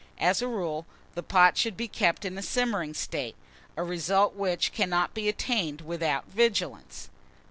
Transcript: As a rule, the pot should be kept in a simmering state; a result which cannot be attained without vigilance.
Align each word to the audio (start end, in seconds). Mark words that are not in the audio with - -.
As 0.17 0.41
a 0.41 0.47
rule, 0.47 0.87
the 1.13 1.21
pot 1.21 1.59
should 1.59 1.77
be 1.77 1.87
kept 1.87 2.25
in 2.25 2.35
a 2.35 2.41
simmering 2.41 2.95
state; 2.95 3.35
a 3.77 3.83
result 3.83 4.33
which 4.33 4.71
cannot 4.73 5.13
be 5.13 5.29
attained 5.29 5.81
without 5.81 6.25
vigilance. 6.25 7.07